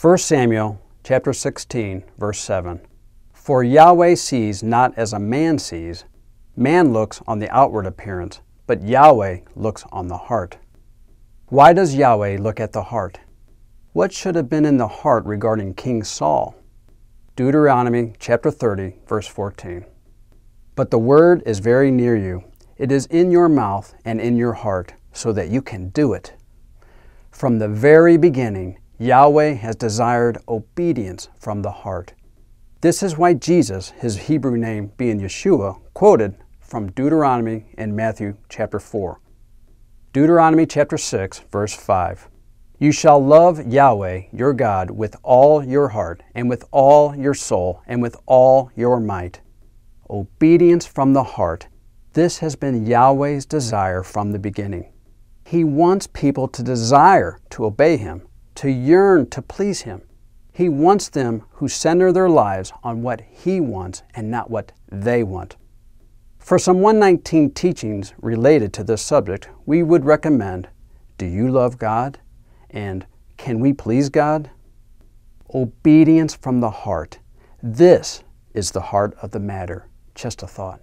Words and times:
1 0.00 0.16
Samuel 0.16 0.80
chapter 1.04 1.30
16, 1.30 2.02
verse 2.16 2.40
7. 2.40 2.80
For 3.34 3.62
Yahweh 3.62 4.14
sees 4.14 4.62
not 4.62 4.96
as 4.96 5.12
a 5.12 5.18
man 5.18 5.58
sees. 5.58 6.06
Man 6.56 6.94
looks 6.94 7.20
on 7.26 7.38
the 7.38 7.50
outward 7.50 7.84
appearance, 7.84 8.40
but 8.66 8.82
Yahweh 8.82 9.40
looks 9.54 9.84
on 9.92 10.08
the 10.08 10.16
heart. 10.16 10.56
Why 11.48 11.74
does 11.74 11.94
Yahweh 11.94 12.38
look 12.40 12.60
at 12.60 12.72
the 12.72 12.84
heart? 12.84 13.20
What 13.92 14.10
should 14.10 14.36
have 14.36 14.48
been 14.48 14.64
in 14.64 14.78
the 14.78 14.88
heart 14.88 15.26
regarding 15.26 15.74
King 15.74 16.02
Saul? 16.02 16.54
Deuteronomy 17.36 18.14
chapter 18.18 18.50
30, 18.50 18.94
verse 19.06 19.26
14. 19.26 19.84
But 20.76 20.90
the 20.90 20.98
word 20.98 21.42
is 21.44 21.58
very 21.58 21.90
near 21.90 22.16
you. 22.16 22.44
It 22.78 22.90
is 22.90 23.04
in 23.04 23.30
your 23.30 23.50
mouth 23.50 23.92
and 24.06 24.18
in 24.18 24.38
your 24.38 24.54
heart, 24.54 24.94
so 25.12 25.30
that 25.34 25.50
you 25.50 25.60
can 25.60 25.90
do 25.90 26.14
it. 26.14 26.32
From 27.30 27.58
the 27.58 27.68
very 27.68 28.16
beginning, 28.16 28.78
Yahweh 29.02 29.54
has 29.54 29.76
desired 29.76 30.36
obedience 30.46 31.30
from 31.38 31.62
the 31.62 31.70
heart. 31.70 32.12
This 32.82 33.02
is 33.02 33.16
why 33.16 33.32
Jesus, 33.32 33.92
his 33.92 34.28
Hebrew 34.28 34.58
name 34.58 34.92
being 34.98 35.22
Yeshua, 35.22 35.80
quoted 35.94 36.36
from 36.60 36.92
Deuteronomy 36.92 37.72
and 37.78 37.96
Matthew 37.96 38.36
chapter 38.50 38.78
4. 38.78 39.18
Deuteronomy 40.12 40.66
chapter 40.66 40.98
6, 40.98 41.38
verse 41.50 41.74
5. 41.74 42.28
You 42.78 42.92
shall 42.92 43.24
love 43.24 43.66
Yahweh 43.66 44.24
your 44.34 44.52
God 44.52 44.90
with 44.90 45.16
all 45.22 45.64
your 45.64 45.88
heart, 45.88 46.22
and 46.34 46.50
with 46.50 46.66
all 46.70 47.16
your 47.16 47.32
soul, 47.32 47.80
and 47.86 48.02
with 48.02 48.16
all 48.26 48.70
your 48.76 49.00
might. 49.00 49.40
Obedience 50.10 50.84
from 50.84 51.14
the 51.14 51.24
heart. 51.24 51.68
This 52.12 52.40
has 52.40 52.54
been 52.54 52.84
Yahweh's 52.84 53.46
desire 53.46 54.02
from 54.02 54.32
the 54.32 54.38
beginning. 54.38 54.92
He 55.46 55.64
wants 55.64 56.06
people 56.06 56.48
to 56.48 56.62
desire 56.62 57.40
to 57.48 57.64
obey 57.64 57.96
Him 57.96 58.26
to 58.60 58.70
yearn 58.70 59.26
to 59.30 59.40
please 59.40 59.80
Him. 59.80 60.02
He 60.52 60.68
wants 60.68 61.08
them 61.08 61.44
who 61.52 61.66
center 61.66 62.12
their 62.12 62.28
lives 62.28 62.74
on 62.82 63.00
what 63.00 63.22
He 63.22 63.58
wants 63.58 64.02
and 64.14 64.30
not 64.30 64.50
what 64.50 64.72
they 64.92 65.22
want. 65.22 65.56
For 66.38 66.58
some 66.58 66.82
119 66.82 67.52
teachings 67.52 68.12
related 68.20 68.74
to 68.74 68.84
this 68.84 69.00
subject, 69.00 69.48
we 69.64 69.82
would 69.82 70.04
recommend 70.04 70.68
Do 71.16 71.24
you 71.24 71.50
love 71.50 71.78
God? 71.78 72.18
and 72.68 73.06
Can 73.38 73.60
we 73.60 73.72
please 73.72 74.10
God? 74.10 74.50
Obedience 75.54 76.34
from 76.34 76.60
the 76.60 76.70
heart. 76.70 77.18
This 77.62 78.24
is 78.52 78.72
the 78.72 78.82
heart 78.82 79.16
of 79.22 79.30
the 79.30 79.40
matter. 79.40 79.88
Just 80.14 80.42
a 80.42 80.46
thought. 80.46 80.82